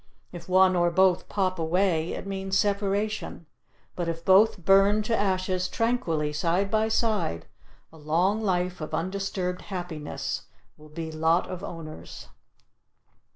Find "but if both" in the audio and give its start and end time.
3.95-4.65